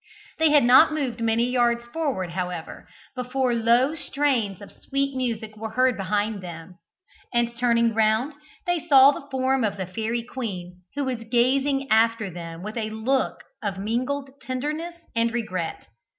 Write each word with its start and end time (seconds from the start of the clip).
They 0.39 0.49
had 0.49 0.63
not 0.63 0.95
moved 0.95 1.21
many 1.21 1.43
yards 1.51 1.83
forward, 1.93 2.31
however, 2.31 2.87
before 3.15 3.53
low 3.53 3.93
strains 3.93 4.59
of 4.59 4.71
sweet 4.71 5.15
music 5.15 5.55
were 5.55 5.69
heard 5.73 5.95
behind 5.95 6.41
them, 6.41 6.79
and 7.31 7.55
turning 7.55 7.93
round, 7.93 8.33
they 8.65 8.79
saw 8.79 9.11
the 9.11 9.27
form 9.29 9.63
of 9.63 9.77
the 9.77 9.85
fairy 9.85 10.23
queen, 10.23 10.81
who 10.95 11.03
was 11.03 11.23
gazing 11.25 11.87
after 11.91 12.31
them 12.31 12.63
with 12.63 12.77
a 12.77 12.89
look 12.89 13.43
of 13.61 13.77
mingled 13.77 14.31
tenderness 14.41 14.95
and 15.15 15.31
regret. 15.35 15.85